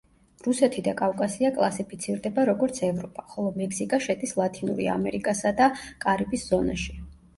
[0.45, 5.69] რუსეთი და კავკასია კლასიფიცირდება როგორც ევროპა, ხოლო მექსიკა შედის ლათინური ამერიკასა და
[6.07, 6.99] კარიბის ზონაში.